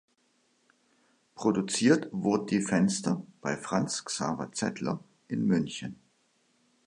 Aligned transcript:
Produziert 1.35 2.07
wurden 2.11 2.47
die 2.47 2.61
Fenster 2.61 3.23
bei 3.39 3.55
Franz 3.55 4.03
Xaver 4.03 4.51
Zettler 4.51 4.99
in 5.27 5.45
München. 5.45 5.99